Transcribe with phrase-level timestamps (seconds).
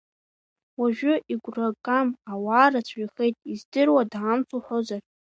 [0.79, 5.01] Уажәы игәрагам ауаа рацәаҩхеит, издыруада амц уҳәозар?